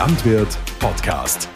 [0.00, 1.46] Landwirt Podcast.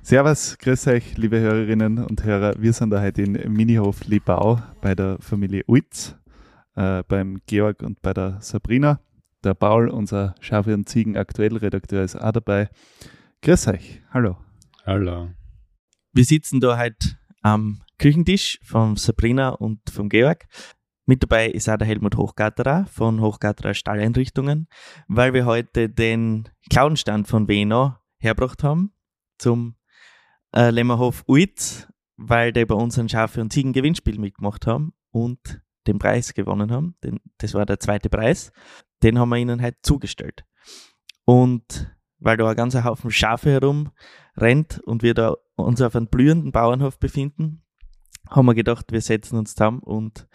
[0.00, 2.54] Servus, grüß euch, liebe Hörerinnen und Hörer.
[2.56, 6.14] Wir sind da heute in Minihof Libau bei der Familie Uitz,
[6.76, 9.00] äh, beim Georg und bei der Sabrina.
[9.42, 12.68] Der Paul, unser Schafe und Ziegen Aktuellredakteur, ist auch dabei.
[13.42, 14.36] Grüß euch, hallo.
[14.86, 15.30] Hallo.
[16.12, 20.46] Wir sitzen da heute am Küchentisch von Sabrina und vom Georg.
[21.08, 24.68] Mit dabei ist auch der Helmut Hochgatterer von Hochgatterer Stalleinrichtungen,
[25.06, 28.92] weil wir heute den Klauenstand von Veno hergebracht haben
[29.38, 29.76] zum
[30.54, 35.98] äh, Lemmerhof Uitz, weil die bei uns ein Schafe- und Ziegen-Gewinnspiel mitgemacht haben und den
[35.98, 36.94] Preis gewonnen haben.
[37.02, 38.52] Den, das war der zweite Preis.
[39.02, 40.44] Den haben wir ihnen heute zugestellt.
[41.24, 43.92] Und weil da ein ganzer Haufen Schafe herum
[44.36, 47.64] rennt und wir da uns auf einem blühenden Bauernhof befinden,
[48.28, 50.28] haben wir gedacht, wir setzen uns zusammen und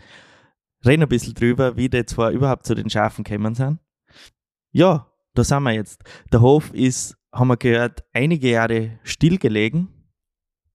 [0.85, 3.79] reden ein bisschen drüber, wie die zwar überhaupt zu den Schafen gekommen sind.
[4.71, 6.03] Ja, da sind wir jetzt.
[6.31, 9.87] Der Hof ist, haben wir gehört, einige Jahre stillgelegen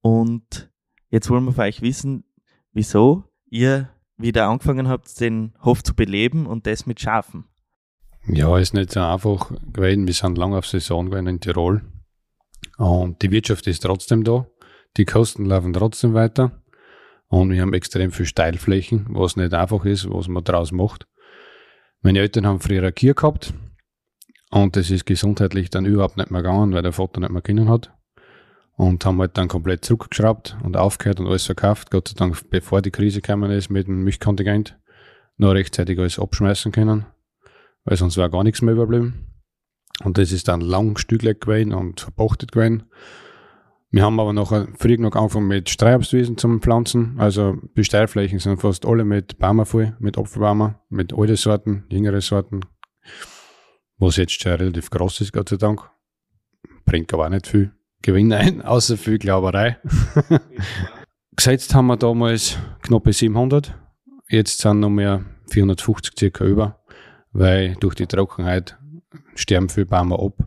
[0.00, 0.70] und
[1.10, 2.24] jetzt wollen wir von euch wissen,
[2.72, 7.44] wieso ihr wieder angefangen habt, den Hof zu beleben und das mit Schafen.
[8.27, 10.06] Ja, ist nicht so einfach gewesen.
[10.06, 11.82] Wir sind lange auf Saison gewesen in Tirol.
[12.77, 14.47] Und die Wirtschaft ist trotzdem da.
[14.97, 16.62] Die Kosten laufen trotzdem weiter.
[17.28, 21.06] Und wir haben extrem viel Steilflächen, was nicht einfach ist, was man draus macht.
[22.00, 23.52] Meine Eltern haben früher eine Kier gehabt.
[24.50, 27.68] Und das ist gesundheitlich dann überhaupt nicht mehr gegangen, weil der Vater nicht mehr können
[27.68, 27.92] hat.
[28.76, 31.90] Und haben halt dann komplett zurückgeschraubt und aufgehört und alles verkauft.
[31.90, 34.78] Gott sei Dank, bevor die Krise gekommen ist mit dem Milchkontingent,
[35.36, 37.04] noch rechtzeitig alles abschmeißen können.
[37.84, 39.26] Weil sonst wäre gar nichts mehr überblieben.
[40.04, 42.84] Und das ist dann lang stücklich gewesen und verpachtet gewesen.
[43.91, 47.19] Wir haben aber nachher früh noch angefangen mit Streihabstwiesen zum Pflanzen.
[47.19, 52.20] Also die Steilflächen sind fast alle mit Baumer voll, mit Apfelbaumer, mit alten Sorten, jüngere
[52.20, 52.61] Sorten.
[53.97, 55.89] Was jetzt schon relativ groß ist, Gott sei Dank.
[56.84, 57.72] Bringt aber auch nicht viel
[58.03, 59.78] Gewinn ein, außer viel Glauberei.
[61.37, 63.75] Gesetzt haben wir damals knappe 700.
[64.28, 66.84] Jetzt sind noch mehr 450 circa über,
[67.32, 68.77] weil durch die Trockenheit
[69.34, 70.47] sterben viele Bäume ab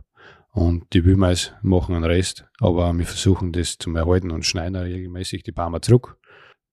[0.52, 2.44] und die Wühlmais machen einen Rest.
[2.60, 6.18] Aber wir versuchen das zu erhalten und schneiden regelmäßig die Bäume zurück,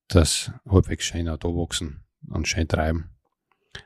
[0.08, 3.10] dass halbwegs schön auch da wachsen und schön treiben.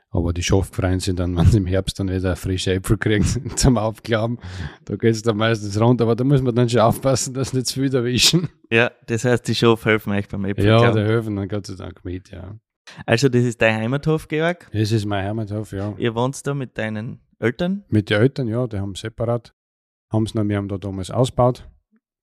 [0.09, 3.25] Aber die Schafgefreien sind dann, wenn sie im Herbst dann wieder frische Äpfel kriegen
[3.55, 4.39] zum Aufklappen,
[4.83, 6.03] da geht es dann meistens runter.
[6.03, 8.49] Aber da muss man dann schon aufpassen, dass nicht zu viel erwischen.
[8.69, 10.65] Ja, das heißt, die Schafe helfen euch beim Äpfel.
[10.65, 12.57] Ja, die helfen dann Gott sei Dank mit, ja.
[13.05, 14.69] Also, das ist dein Heimathof, Georg?
[14.71, 15.95] Das ist mein Heimathof, ja.
[15.97, 17.83] Ihr wohnt da mit deinen Eltern?
[17.89, 19.54] Mit den Eltern, ja, die haben separat.
[20.15, 21.69] Haben noch, wir haben da damals ausgebaut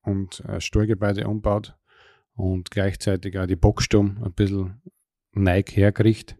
[0.02, 1.76] und ein Stallgebäude umgebaut
[2.34, 4.82] und gleichzeitig auch die Bockstumm ein bisschen
[5.32, 6.38] neu hergerichtet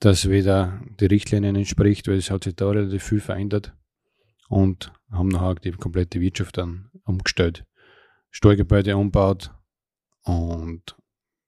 [0.00, 3.74] das wieder die Richtlinien entspricht, weil es hat sich da relativ viel verändert
[4.48, 7.64] und haben nachher die komplette Wirtschaft dann umgestellt.
[8.30, 9.52] Stallgebäude umbaut
[10.24, 10.96] und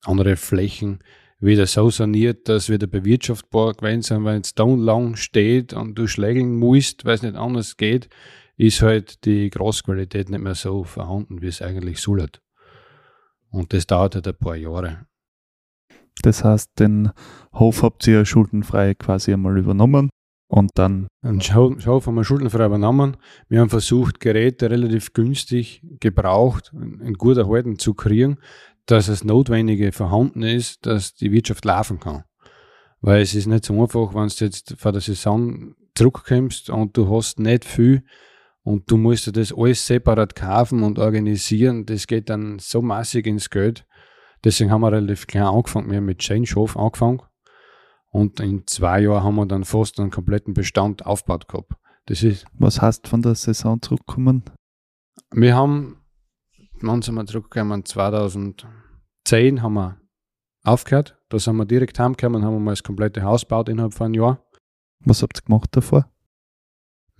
[0.04, 0.98] andere Flächen
[1.41, 6.06] wieder so saniert, dass wieder bewirtschaftbar gewesen sind, weil es da lang steht und du
[6.06, 8.09] schlägeln musst, weil es nicht anders geht,
[8.57, 12.29] ist halt die Großqualität nicht mehr so vorhanden, wie es eigentlich soll.
[13.51, 15.07] Und das dauert halt ein paar Jahre.
[16.23, 17.11] Das heißt, den
[17.55, 20.11] Hof habt ihr schuldenfrei quasi einmal übernommen
[20.49, 21.09] und dann.
[21.23, 23.17] Den Hof haben wir schuldenfrei übernommen.
[23.49, 28.39] Wir haben versucht, Geräte relativ günstig gebraucht, in gut erhalten zu kriegen,
[28.87, 32.25] dass das Notwendige vorhanden ist, dass die Wirtschaft laufen kann.
[33.01, 37.15] Weil es ist nicht so einfach, wenn du jetzt vor der Saison zurückkommst und du
[37.15, 38.05] hast nicht viel
[38.62, 43.50] und du musst das alles separat kaufen und organisieren, das geht dann so massig ins
[43.50, 43.87] Geld
[44.45, 45.91] Deswegen haben wir relativ klein angefangen.
[45.91, 47.22] Wir haben mit Change Hof angefangen.
[48.11, 51.75] Und in zwei Jahren haben wir dann fast einen kompletten Bestand aufgebaut gehabt.
[52.06, 52.45] Das ist.
[52.53, 54.45] Was heißt von der Saison zurückkommen?
[55.31, 56.03] Wir haben,
[56.81, 57.84] wann sind wir zurückgekommen?
[57.84, 60.01] 2010 haben wir
[60.65, 61.17] aufgehört.
[61.28, 64.15] Da sind wir direkt heimgekommen und haben mal das komplette Haus gebaut innerhalb von einem
[64.15, 64.45] Jahr.
[65.04, 66.11] Was habt ihr gemacht davor?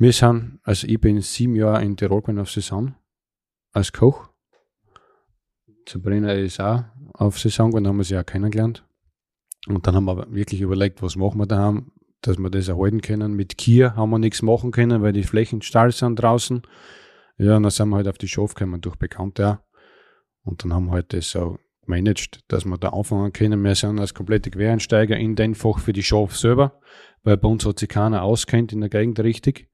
[0.02, 2.96] Wir sind, also ich bin sieben Jahre in Tirol auf Saison
[3.72, 4.31] als Koch.
[5.88, 6.82] Sabrina ist auch
[7.12, 8.84] auf Saison gewesen, haben wir sie auch kennengelernt.
[9.69, 11.81] Und dann haben wir wirklich überlegt, was machen wir da
[12.20, 13.34] dass wir das erhalten können.
[13.34, 16.62] Mit Kier haben wir nichts machen können, weil die Flächen starr sind draußen.
[17.38, 19.58] Ja, und dann sind wir halt auf die Schafe gekommen durch Bekannte auch.
[20.43, 23.62] Und dann haben wir halt das so gemanagt, dass wir da anfangen können.
[23.62, 26.81] Wir sind als komplette Quereinsteiger in den Fach für die Schafe selber,
[27.22, 29.69] weil bei uns hat sich keiner auskennt in der Gegend richtig.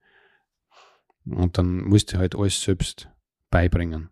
[1.30, 3.08] Und dann musste halt alles selbst
[3.50, 4.10] beibringen.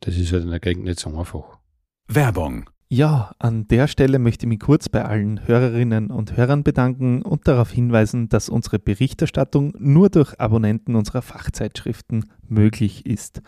[0.00, 1.58] Das ist halt in der Gegend nicht so einfach.
[2.06, 7.22] Werbung Ja, an der Stelle möchte ich mich kurz bei allen Hörerinnen und Hörern bedanken
[7.22, 13.40] und darauf hinweisen, dass unsere Berichterstattung nur durch Abonnenten unserer Fachzeitschriften möglich ist.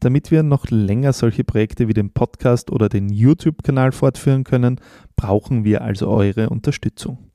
[0.00, 4.80] Damit wir noch länger solche Projekte wie den Podcast oder den YouTube-Kanal fortführen können,
[5.16, 7.31] brauchen wir also eure Unterstützung.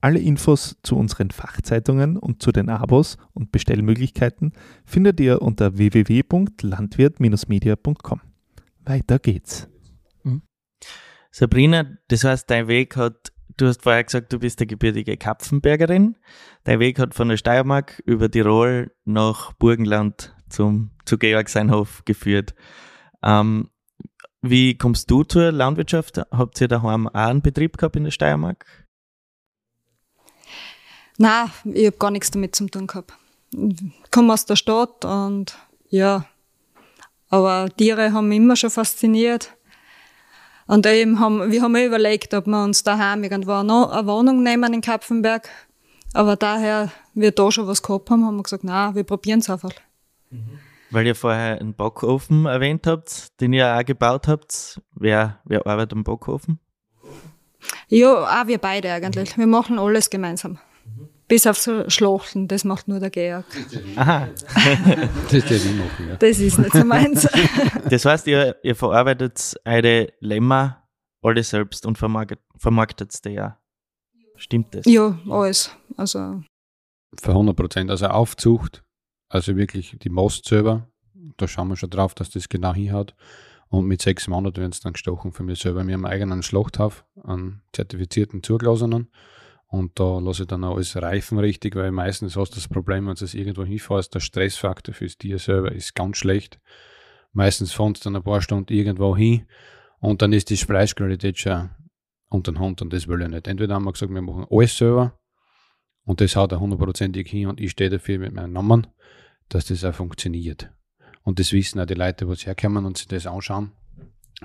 [0.00, 4.54] Alle Infos zu unseren Fachzeitungen und zu den Abos und Bestellmöglichkeiten
[4.84, 8.20] findet ihr unter www.landwirt-media.com.
[8.84, 9.68] Weiter geht's.
[11.30, 16.16] Sabrina, das heißt, dein Weg hat, du hast vorher gesagt, du bist eine gebürtige Kapfenbergerin.
[16.64, 22.54] Dein Weg hat von der Steiermark über Tirol nach Burgenland zum, zu Georg Seinhof geführt.
[23.22, 23.70] Ähm,
[24.42, 26.18] wie kommst du zur Landwirtschaft?
[26.30, 28.64] Habt ihr daheim auch einen Betrieb gehabt in der Steiermark?
[31.20, 33.12] Nein, ich habe gar nichts damit zu tun gehabt.
[33.52, 35.54] Ich komme aus der Stadt und
[35.90, 36.24] ja,
[37.28, 39.54] aber Tiere haben mich immer schon fasziniert.
[40.66, 44.42] Und eben haben, wir haben auch überlegt, ob wir uns daheim irgendwo noch eine Wohnung
[44.42, 45.46] nehmen in Kapfenberg.
[46.14, 49.50] Aber daher wir da schon was gehabt haben, haben wir gesagt, nein, wir probieren es
[49.50, 49.74] einfach.
[50.90, 54.80] Weil ihr vorher einen Backofen erwähnt habt, den ihr auch gebaut habt.
[54.94, 56.60] Wer, wer arbeitet am Backofen?
[57.88, 59.36] Ja, auch wir beide eigentlich.
[59.36, 60.58] Wir machen alles gemeinsam.
[61.28, 63.44] Bis auf so Schlachten, das macht nur der Georg.
[63.94, 64.28] Aha.
[65.24, 66.16] Das ist ja die machen, ja.
[66.16, 67.28] Das ist nicht so meins.
[67.88, 70.88] Das heißt, ihr, ihr verarbeitet eure Lämmer
[71.22, 73.58] alle selbst und vermarktet, vermarktet die ja.
[74.36, 74.86] Stimmt das?
[74.86, 75.70] ja, alles.
[75.96, 76.42] Also,
[77.20, 77.90] Für 100 Prozent.
[77.90, 78.82] Also Aufzucht,
[79.28, 80.88] also wirklich die Most selber,
[81.36, 83.14] da schauen wir schon drauf, dass das genau hinhaut.
[83.68, 85.86] Und mit sechs Monaten werden es dann gestochen für mich selber.
[85.86, 89.10] Wir haben einen eigenen Schlachthof, einen zertifizierten Zugelassenen.
[89.70, 93.06] Und da lasse ich dann auch alles reifen richtig, weil meistens hast du das Problem,
[93.06, 96.60] wenn du es irgendwo hinfährst, der Stressfaktor fürs Tier selber ist ganz schlecht.
[97.32, 99.46] Meistens fahrst du dann ein paar Stunden irgendwo hin
[100.00, 101.70] und dann ist die Fleischqualität schon
[102.28, 103.46] unter den Hand und das will ich nicht.
[103.46, 105.16] Entweder haben wir gesagt, wir machen alles selber
[106.02, 108.88] und das haut er hundertprozentig hin und ich stehe dafür mit meinem Namen,
[109.48, 110.68] dass das auch funktioniert.
[111.22, 113.70] Und das wissen auch die Leute, die herkommen und sich das anschauen.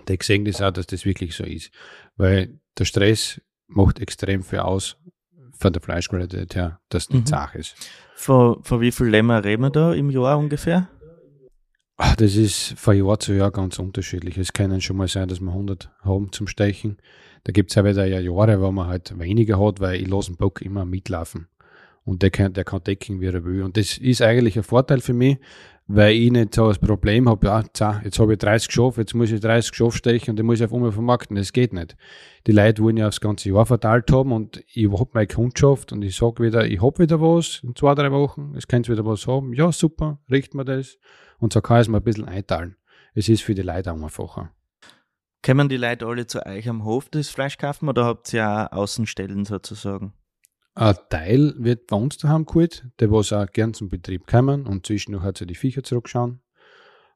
[0.08, 1.72] Die sehen das auch, dass das wirklich so ist.
[2.16, 4.98] Weil der Stress macht extrem viel aus
[5.66, 7.26] von der Fleischqualität her, dass nicht Mhm.
[7.26, 7.76] zart ist.
[8.16, 10.88] Von, von wie viel Lämmer reden wir da im Jahr ungefähr?
[11.98, 14.38] Ah, Das ist von Jahr zu Jahr ganz unterschiedlich.
[14.38, 16.98] Es kann schon mal sein, dass wir 100 haben zum Stechen.
[17.46, 20.32] Da gibt es auch wieder ja Jahre, wo man halt weniger hat, weil ich lasse
[20.32, 21.48] den Bock immer mitlaufen.
[22.04, 23.64] Und der kann, der kann decken, wie er will.
[23.64, 25.38] Und das ist eigentlich ein Vorteil für mich,
[25.88, 29.32] weil ich nicht so das Problem habe, ja, jetzt habe ich 30 Schafe, jetzt muss
[29.32, 31.36] ich 30 Schafe stechen und die muss ich auf einmal vermarkten.
[31.36, 31.96] Das geht nicht.
[32.48, 36.02] Die Leute wollen ja aufs ganze Jahr verteilt haben und ich habe meine Kundschaft und
[36.02, 39.28] ich sage wieder, ich habe wieder was in zwei, drei Wochen, es könnt wieder was
[39.28, 39.54] haben.
[39.54, 40.98] Ja, super, richten wir das.
[41.38, 42.78] Und so kann ich es mir ein bisschen einteilen.
[43.14, 44.52] Es ist für die Leute auch einfacher.
[45.46, 48.78] Kommen die Leute alle zu euch am Hof das Fleisch kaufen oder habt ihr auch
[48.78, 50.14] Außenstellen sozusagen?
[50.78, 54.86] Ein Teil wird bei uns daheim geholt, der was auch gern zum Betrieb kommen und
[54.86, 56.42] zwischendurch hat sie die Viecher zurückschauen.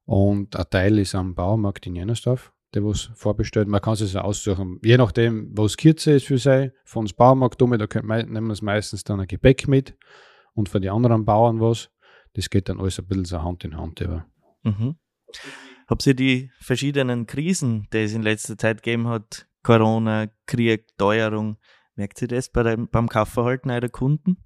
[0.05, 3.67] Und ein Teil ist am Baumarkt in Jennersdorf, der was vorbestellt.
[3.67, 6.71] Man kann es aussuchen, je nachdem, was kürzer ist für sie.
[6.85, 9.97] Von uns Baumarkt um, da nehmen wir es meistens dann ein Gebäck mit
[10.53, 11.89] und von den anderen Bauern was.
[12.33, 14.25] Das geht dann alles ein bisschen so Hand in Hand über.
[14.63, 14.95] Mhm.
[15.87, 21.57] Habt ihr die verschiedenen Krisen, die es in letzter Zeit gegeben hat, Corona, Krieg, Teuerung,
[21.99, 24.37] merkt ihr das bei dem, beim Kaufverhalten eurer Kunden?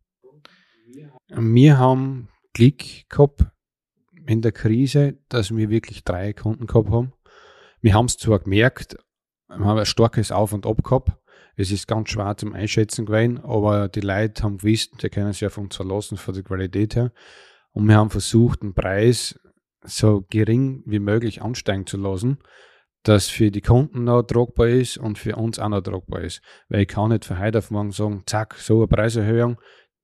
[1.28, 3.46] Wir haben Glück gehabt
[4.26, 7.14] in der Krise, dass wir wirklich drei Kunden gehabt haben.
[7.80, 8.98] Wir haben es zwar gemerkt,
[9.48, 11.12] wir haben ein starkes Auf und Ab gehabt.
[11.56, 15.46] Es ist ganz schwer zum Einschätzen gewesen, aber die Leute haben gewusst, die können sich
[15.46, 17.12] auf uns verlassen von der Qualität her.
[17.72, 19.40] Und wir haben versucht, den Preis
[19.84, 22.40] so gering wie möglich ansteigen zu lassen,
[23.04, 26.42] dass für die Kunden noch tragbar ist und für uns auch noch tragbar ist.
[26.70, 29.60] Weil ich kann nicht von heute auf morgen sagen, zack, so eine Preiserhöhung,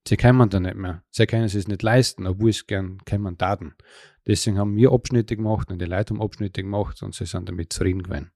[0.06, 1.02] sie können da nicht mehr.
[1.10, 3.74] Sie können es sich nicht leisten, obwohl es gern können Daten.
[4.26, 7.72] Deswegen haben wir Abschnitte gemacht und die Leute haben Abschnitte gemacht und sie sind damit
[7.72, 8.30] zufrieden gewesen.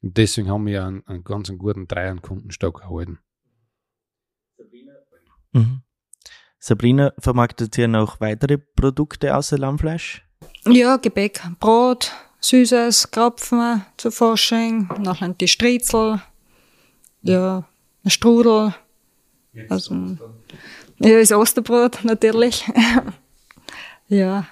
[0.00, 3.18] Und deswegen haben wir einen, einen ganz einen guten Dreier- Kundenstock erhalten.
[5.52, 5.82] Mhm.
[6.58, 10.24] Sabrina, vermarktet ihr noch weitere Produkte außer Lammfleisch?
[10.66, 12.12] ja, Gebäck, Brot,
[12.44, 16.20] Süßes, Krapfen zu Fasching, nachher die Striezel,
[17.22, 17.64] ja,
[18.04, 18.74] ein Strudel.
[19.68, 19.94] Also,
[20.98, 22.64] ja, das Osterbrot natürlich.
[24.08, 24.46] ja.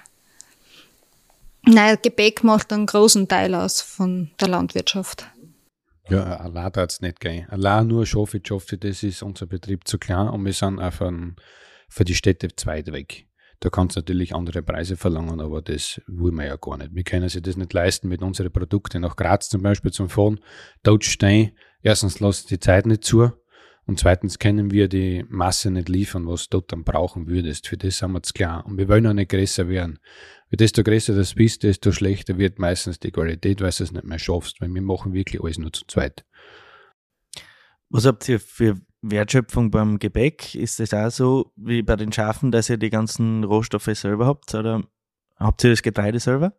[1.63, 5.25] Nein, Gebäck macht einen großen Teil aus von der Landwirtschaft.
[6.09, 7.47] Ja, allein hat es nicht gehen.
[7.49, 11.35] Allein nur Schafe, Schafe, das ist unser Betrieb zu klein und wir sind auch von,
[11.87, 13.27] für die Städte zu weit weg.
[13.61, 16.95] Da kannst du natürlich andere Preise verlangen, aber das wollen wir ja gar nicht.
[16.95, 20.39] Wir können sich das nicht leisten mit unseren Produkten nach Graz zum Beispiel zum Fahren.
[20.81, 21.51] Dort stehen,
[21.83, 23.31] erstens lässt die Zeit nicht zu
[23.85, 27.67] und zweitens können wir die Masse nicht liefern, was du dann brauchen würdest.
[27.67, 28.65] Für das sind wir zu klar.
[28.65, 29.99] Und wir wollen auch nicht größer werden.
[30.49, 34.05] Weil desto größer das bist, desto schlechter wird meistens die Qualität, weil du es nicht
[34.05, 36.25] mehr schaffst, weil wir machen wirklich alles nur zu zweit.
[37.89, 40.55] Was habt ihr für Wertschöpfung beim Gebäck?
[40.55, 44.53] Ist das auch so wie bei den Schafen, dass ihr die ganzen Rohstoffe selber habt?
[44.53, 44.83] Oder
[45.37, 46.53] habt ihr das Getreide selber?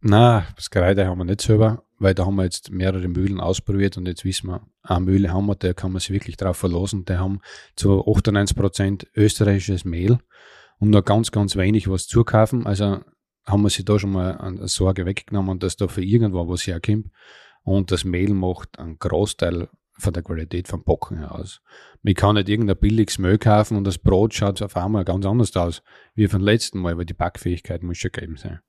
[0.00, 3.98] Na, das Getreide haben wir nicht selber, weil da haben wir jetzt mehrere Mühlen ausprobiert
[3.98, 7.04] und jetzt wissen wir, eine Mühle haben wir, da kann man sich wirklich drauf verlassen.
[7.04, 7.40] Die haben
[7.76, 10.18] zu 98 Prozent österreichisches Mehl
[10.78, 12.66] und nur ganz, ganz wenig was zukaufen.
[12.66, 13.00] Also
[13.46, 17.10] haben wir sich da schon mal eine Sorge weggenommen, dass da für irgendwo was herkommt.
[17.62, 19.68] Und das Mehl macht einen Großteil
[20.00, 21.60] von der Qualität vom Bocken her aus.
[22.02, 25.56] Man kann nicht irgendein billiges Mehl kaufen und das Brot schaut auf einmal ganz anders
[25.56, 25.82] aus
[26.14, 28.60] wie vom letzten Mal, weil die Backfähigkeit muss schon gegeben sein.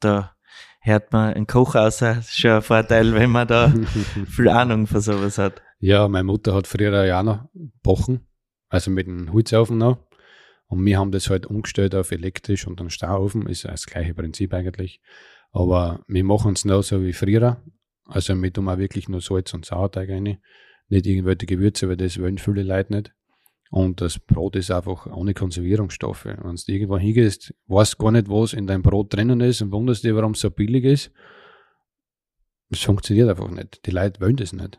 [0.00, 0.34] Da
[0.80, 3.72] hört man einen Koch aus, schon ein Vorteil, wenn man da
[4.26, 5.62] viel Ahnung von sowas hat.
[5.78, 7.48] Ja, meine Mutter hat früher ja auch noch
[7.82, 8.26] Bochen,
[8.68, 9.98] also mit einem Holzofen noch.
[10.66, 14.54] Und wir haben das halt umgestellt auf elektrisch und einen Stauofen, ist das gleiche Prinzip
[14.54, 15.02] eigentlich.
[15.50, 17.62] Aber wir machen es noch so wie früher.
[18.12, 20.38] Also mit tun wir wirklich nur Salz und Sauerteig rein.
[20.88, 23.14] Nicht irgendwelche Gewürze, weil das wollen viele Leute nicht.
[23.70, 26.26] Und das Brot ist einfach ohne Konservierungsstoffe.
[26.26, 30.04] Wenn du irgendwo hingehst, weißt gar nicht, was in deinem Brot drinnen ist und wunderst
[30.04, 31.10] dich, warum es so billig ist.
[32.68, 33.86] Es funktioniert einfach nicht.
[33.86, 34.78] Die Leute wollen das nicht.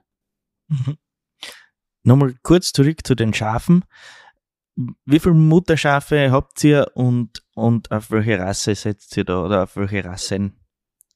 [0.68, 0.98] Mhm.
[2.04, 3.84] Nochmal kurz zurück zu den Schafen.
[4.76, 9.76] Wie viele Mutterschafe habt ihr und, und auf welche Rasse setzt ihr da oder auf
[9.76, 10.63] welche Rassen?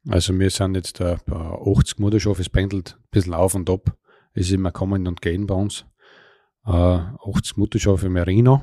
[0.09, 3.97] Also wir sind jetzt da bei 80 Mutterschafe, es pendelt ein bisschen auf und ab.
[4.33, 5.85] Es ist immer kommen und gehen bei uns.
[6.65, 8.61] Äh, 80 Mutterschafe Merino.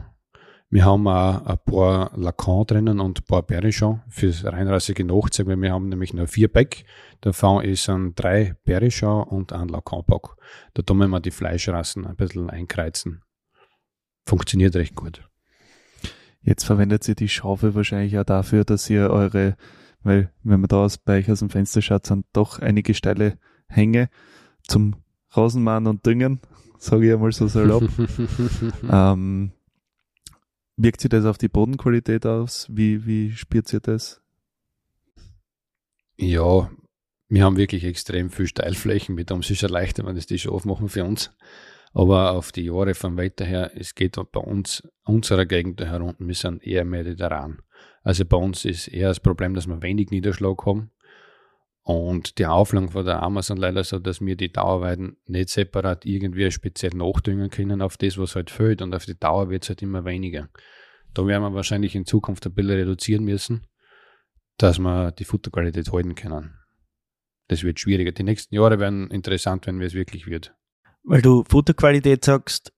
[0.71, 5.61] Wir haben auch ein paar Lacan drinnen und ein paar Berrichon fürs reinrassige Nachzeug, weil
[5.61, 6.85] wir haben nämlich nur vier Back.
[7.21, 10.37] Davon ist ein drei Berrichon und ein Lacan-Back.
[10.73, 13.23] Da tun wir die Fleischrassen ein bisschen einkreuzen.
[14.27, 15.23] Funktioniert recht gut.
[16.41, 19.57] Jetzt verwendet ihr die Schaufel wahrscheinlich auch dafür, dass ihr eure,
[20.05, 23.39] weil wenn man da aus bei euch aus dem Fenster schaut, sind doch einige steile
[23.67, 24.09] Hänge
[24.69, 24.97] zum
[25.31, 26.41] Rasenmann und Düngen,
[26.79, 27.89] sage ich einmal so salopp.
[28.91, 29.53] ähm,
[30.77, 32.69] wirkt sich das auf die Bodenqualität aus?
[32.71, 34.21] Wie, wie spürt ihr das?
[36.17, 36.71] Ja,
[37.29, 40.53] wir haben wirklich extrem viel Steilflächen, mit dem ist es leichter, wenn das die schon
[40.53, 41.33] aufmachen für uns.
[41.93, 46.35] Aber auf die Jahre vom Wetter her, es geht bei uns, unserer Gegend herunter, wir
[46.35, 47.63] sind eher mediterran.
[48.05, 50.91] Also bei uns ist eher das Problem, dass wir wenig Niederschlag haben.
[51.83, 56.51] Und die Auflagen von der sind leider so, dass wir die Dauerweiden nicht separat irgendwie
[56.51, 58.83] speziell nachdüngen können auf das, was halt fehlt.
[58.83, 60.49] Und auf die Dauer wird es halt immer weniger.
[61.15, 63.67] Da werden wir wahrscheinlich in Zukunft ein bisschen reduzieren müssen,
[64.59, 66.55] dass wir die Futterqualität halten können.
[67.49, 68.13] Das wird schwieriger.
[68.13, 70.55] Die nächsten Jahre werden interessant, wenn es wirklich wird.
[71.03, 72.73] Weil du Futterqualität sagst,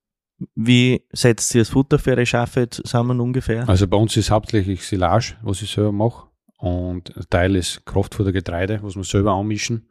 [0.55, 3.69] wie setzt ihr das Futter für eure Schafe zusammen ungefähr?
[3.69, 6.29] Also bei uns ist hauptsächlich Silage, was ich selber mache.
[6.59, 9.89] Und ein Teil ist Kraftfuttergetreide, was wir selber anmischen.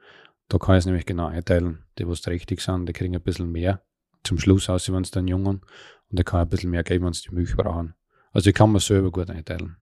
[0.49, 1.83] Da kann ich es nämlich genau einteilen.
[1.97, 3.81] Die, was richtig sind, die kriegen ein bisschen mehr
[4.23, 5.61] zum Schluss aus, wenn es dann jungen.
[6.09, 7.95] Und der kann ein bisschen mehr geben, wenn sie die Milch brauchen.
[8.31, 9.77] Also ich kann mir selber gut einteilen.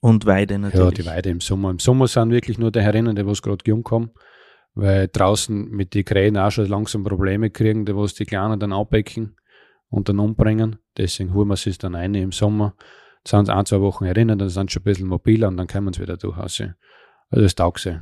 [0.00, 0.84] Und Weide natürlich.
[0.84, 1.70] Ja, die Weide im Sommer.
[1.70, 4.10] Im Sommer sind wirklich nur die Herinnen, die was gerade jung kommen
[4.76, 8.74] weil draußen mit den Krähen auch schon langsam Probleme kriegen, die was die Kleinen dann
[8.74, 9.36] abbecken
[9.88, 10.76] und dann umbringen.
[10.98, 12.74] Deswegen holen wir sie dann ein im Sommer.
[13.24, 15.56] Dann sind sie ein, zwei Wochen erinnert, dann sind sie schon ein bisschen mobiler und
[15.56, 16.36] dann kommen sie wieder durch.
[16.36, 16.72] Also
[17.30, 18.00] das taugt sie.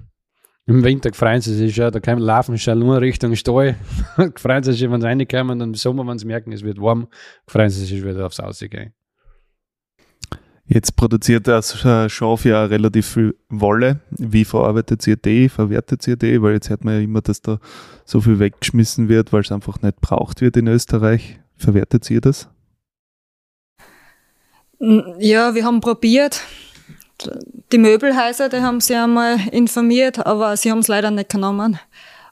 [0.67, 3.77] Im Winter freuen sie sich schon, da können laufen schon nur Richtung Stall.
[4.37, 7.07] freuen sie sich, wenn sie reinkommen und im Sommer, wenn sie merken, es wird warm,
[7.47, 8.95] freuen sie sich wieder aufs Ausgehen.
[10.67, 14.01] Jetzt produziert das Schaf ja relativ viel Wolle.
[14.11, 15.51] Wie verarbeitet ihr die?
[15.51, 16.41] Verwertet ihr die?
[16.41, 17.59] Weil jetzt hört man ja immer, dass da
[18.07, 21.39] so viel weggeschmissen wird, weil es einfach nicht braucht wird in Österreich.
[21.57, 22.49] Verwertet ihr das?
[25.19, 26.41] Ja, wir haben probiert.
[27.71, 31.79] Die Möbelhäuser, die haben sie einmal informiert, aber sie haben es leider nicht genommen.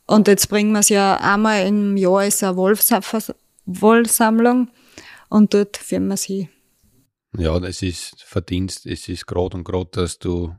[0.06, 4.68] Und jetzt bringen wir es ja einmal im Jahr ist eine Wollsammlung
[5.28, 6.48] und dort führen wir sie
[7.36, 10.54] ja, es ist Verdienst, es ist gerade und gerade, dass du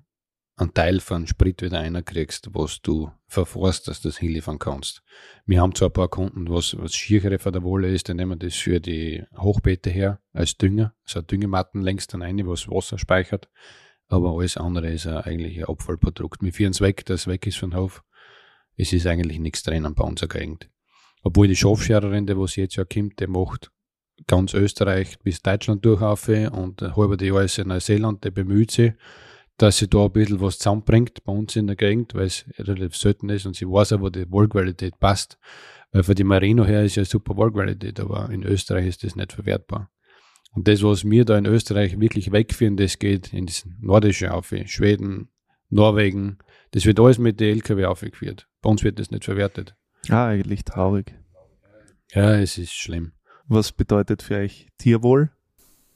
[0.56, 5.04] einen Teil von Sprit wieder einkriegst, was du verfährst, dass du das hinliefern kannst.
[5.46, 8.40] Wir haben zwar ein paar Kunden, was, was schiere von der Wolle ist, dann nehmen
[8.40, 13.00] wir das für die Hochbeete her als Dünger, so Düngematten längst dann eine, was Wasser
[13.00, 13.50] speichert,
[14.08, 16.44] aber alles andere ist eigentlich ein Abfallprodukt.
[16.44, 18.04] Wir führen es weg, das weg ist von Hof.
[18.76, 20.70] Es ist eigentlich nichts drinnen bei unserer Gegend.
[21.24, 23.72] Obwohl die Schafschererin, die was jetzt ja kommt, die macht
[24.28, 28.94] ganz Österreich bis Deutschland durch und halber die Jahr ist in Neuseeland, der bemüht sich,
[29.58, 32.96] dass sie da ein bisschen was zusammenbringt bei uns in der Gegend, weil es relativ
[32.96, 35.38] selten ist und sie weiß auch, wo die Wohlqualität passt.
[35.92, 39.32] Weil für die Marino her ist ja super Wohlqualität, aber in Österreich ist das nicht
[39.32, 39.92] verwertbar.
[40.54, 44.54] Und das, was wir da in Österreich wirklich wegführen, das geht in das Nordische auf,
[44.66, 45.30] Schweden,
[45.70, 46.38] Norwegen,
[46.72, 48.48] das wird alles mit der LKW aufgeführt.
[48.62, 49.76] Bei uns wird das nicht verwertet.
[50.10, 51.16] Ah, eigentlich traurig.
[52.12, 53.14] Ja, es ist schlimm.
[53.48, 55.30] Was bedeutet für euch Tierwohl?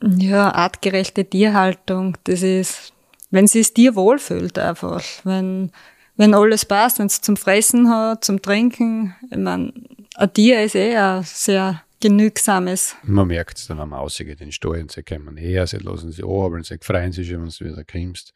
[0.03, 2.17] Ja, artgerechte Tierhaltung.
[2.25, 2.93] Das ist,
[3.31, 5.03] wenn sie es dir wohlfühlt einfach.
[5.23, 5.71] Wenn,
[6.15, 9.15] wenn alles passt, wenn es zum Fressen hat, zum Trinken.
[9.31, 9.73] Ich meine,
[10.15, 12.95] ein Tier ist eh ein sehr genügsames.
[13.03, 15.77] Man merkt es dann, wenn man rausgeht in den Stall und sie kommen her, sie
[15.77, 18.33] lassen sie aber sie freuen sich schon, wenn du wieder kommst.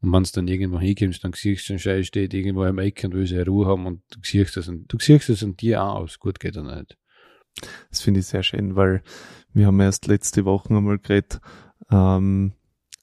[0.00, 3.14] Und wenn du dann irgendwo hinkommst, dann siehst du schon, steht irgendwo im Eck und
[3.14, 6.00] will seine Ruhe haben und du siehst das und du siehst das an dir auch
[6.00, 6.18] aus.
[6.18, 6.96] Gut geht er nicht.
[7.90, 9.02] Das finde ich sehr schön, weil
[9.52, 11.40] wir haben erst letzte Woche einmal geredet,
[11.90, 12.52] ähm,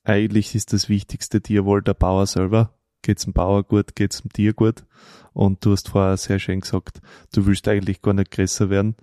[0.03, 2.73] eigentlich ist das wichtigste Tierwohl der Bauer selber.
[3.01, 4.85] Geht's dem Bauer gut, geht's dem Tier gut.
[5.33, 7.01] Und du hast vorher sehr schön gesagt,
[7.33, 8.95] du willst eigentlich gar nicht größer werden,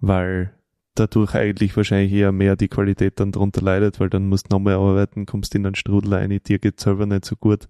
[0.00, 0.52] weil
[0.94, 4.74] dadurch eigentlich wahrscheinlich eher mehr die Qualität dann drunter leidet, weil dann musst du nochmal
[4.74, 7.68] arbeiten, kommst in einen Strudel rein, dir geht's selber nicht so gut.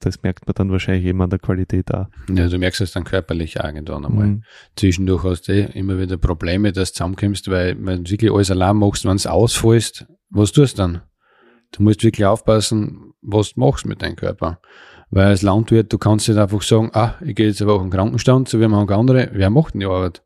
[0.00, 2.06] Das merkt man dann wahrscheinlich immer an der Qualität auch.
[2.34, 4.26] Ja, du merkst es dann körperlich irgendwann einmal.
[4.26, 4.44] Mhm.
[4.74, 8.50] Zwischendurch hast du eh immer wieder Probleme, dass du zusammenkommst, weil wenn du wirklich alles
[8.50, 11.02] allein machst, wenn es ausfällst, was tust du dann?
[11.72, 14.60] Du musst wirklich aufpassen, was du machst mit deinem Körper.
[15.10, 17.90] Weil als Landwirt, du kannst nicht einfach sagen, ah, ich gehe jetzt eine Woche in
[17.90, 20.22] den Krankenstand, so wie manche andere, wer macht denn die Arbeit?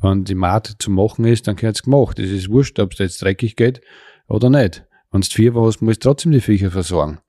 [0.00, 2.18] Wenn die Maat zu machen ist, dann gehört es gemacht.
[2.18, 3.80] Es ist wurscht, ob es jetzt dreckig geht
[4.28, 4.84] oder nicht.
[5.10, 7.20] Wenn du vier hast, musst du trotzdem die Viecher versorgen.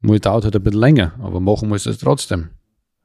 [0.00, 2.50] Muss dauert halt ein bisschen länger, aber machen muss es trotzdem.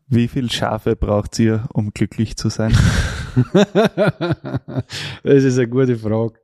[0.08, 2.72] Wie viel Schafe braucht ihr, um glücklich zu sein?
[3.54, 6.36] das ist eine gute Frage.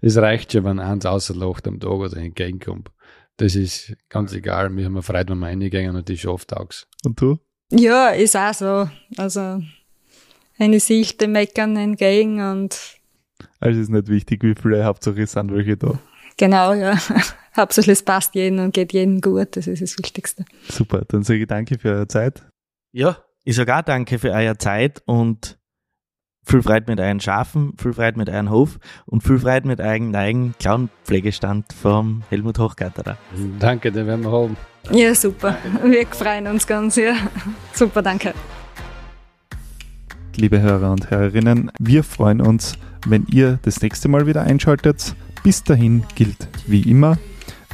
[0.00, 2.90] Es reicht schon, wenn eins außerlacht am Tag oder entgegenkommt.
[3.36, 4.74] Das ist ganz egal.
[4.74, 6.68] Wir haben eine Freude, wenn wir reingehen und die schafft auch.
[7.04, 7.38] Und du?
[7.70, 8.88] Ja, ist auch so.
[9.16, 9.62] Also,
[10.58, 12.98] eine Sichte meckern entgegen und.
[13.60, 15.98] Also ist nicht wichtig, wie viele, Hauptsache es sind welche da.
[16.38, 16.96] Genau, ja.
[17.56, 20.44] Hauptsache es passt jedem und geht jedem gut, das ist das Wichtigste.
[20.68, 22.46] Super, dann sage ich danke für eure Zeit.
[22.92, 25.58] Ja, ich sage auch danke für eure Zeit und
[26.44, 30.12] viel Freude mit euren Schafen, viel Freude mit euren Hof und viel Freude mit eurem
[30.12, 33.18] neuen Clown-Pflegestand vom Helmut Hochgatterer.
[33.58, 34.56] Danke, den werden wir haben.
[34.90, 35.58] Ja, super.
[35.84, 37.14] Wir freuen uns ganz, ja.
[37.74, 38.32] Super, danke.
[40.36, 45.16] Liebe Hörer und Hörerinnen, wir freuen uns, wenn ihr das nächste Mal wieder einschaltet.
[45.42, 47.16] Bis dahin gilt wie immer,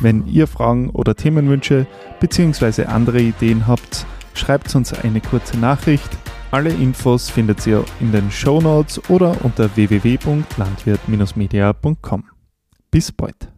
[0.00, 1.86] wenn ihr Fragen oder Themenwünsche
[2.20, 2.84] bzw.
[2.84, 6.08] andere Ideen habt, schreibt uns eine kurze Nachricht.
[6.50, 12.24] Alle Infos findet ihr in den Show Notes oder unter www.landwirt-media.com.
[12.90, 13.48] Bis bald.